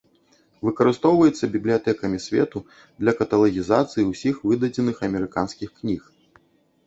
[0.67, 2.59] Выкарыстоўваецца бібліятэкамі свету
[3.01, 6.01] для каталагізацыі ўсіх выдадзеных амерыканскіх кніг.